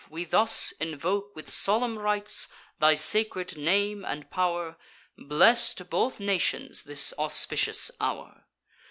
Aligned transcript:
we 0.09 0.23
thus 0.23 0.71
invoke, 0.79 1.35
With 1.35 1.47
solemn 1.47 1.99
rites, 1.99 2.47
thy 2.79 2.95
sacred 2.95 3.55
name 3.55 4.03
and 4.03 4.31
pow'r; 4.31 4.75
Bless 5.15 5.75
to 5.75 5.85
both 5.85 6.19
nations 6.19 6.85
this 6.85 7.13
auspicious 7.19 7.91
hour! 8.01 8.47